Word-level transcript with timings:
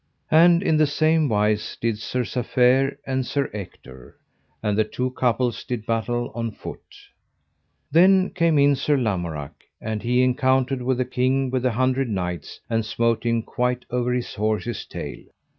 And 0.31 0.63
in 0.63 0.77
the 0.77 0.87
same 0.87 1.29
wise 1.29 1.77
did 1.79 1.99
Sir 1.99 2.21
Safere 2.23 2.97
and 3.05 3.23
Sir 3.23 3.51
Ector, 3.53 4.17
and 4.63 4.75
the 4.75 4.83
two 4.83 5.11
couples 5.11 5.63
did 5.63 5.85
battle 5.85 6.31
on 6.33 6.49
foot. 6.53 6.95
Then 7.91 8.31
came 8.31 8.57
in 8.57 8.75
Sir 8.75 8.97
Lamorak, 8.97 9.63
and 9.79 10.01
he 10.01 10.23
encountered 10.23 10.81
with 10.81 10.97
the 10.97 11.05
King 11.05 11.51
with 11.51 11.61
the 11.61 11.73
Hundred 11.73 12.09
Knights, 12.09 12.59
and 12.67 12.83
smote 12.83 13.23
him 13.27 13.43
quite 13.43 13.85
over 13.91 14.11
his 14.11 14.33
horse's 14.33 14.87
tail. 14.87 15.19